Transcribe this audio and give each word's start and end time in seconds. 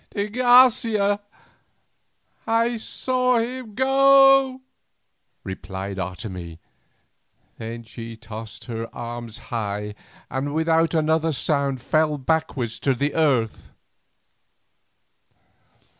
"De 0.15 0.29
Garcia! 0.29 1.19
I 2.47 2.77
saw 2.77 3.37
him 3.37 3.75
go," 3.75 4.61
replied 5.43 5.97
Otomie; 5.99 6.57
then 7.59 7.83
she 7.83 8.17
tossed 8.17 8.65
her 8.65 8.89
arms 8.95 9.37
high, 9.53 9.93
and 10.31 10.55
without 10.55 10.95
another 10.95 11.31
sound 11.31 11.83
fell 11.83 12.17
backwards 12.17 12.79
to 12.79 12.95
the 12.95 13.13
earth. 13.13 13.71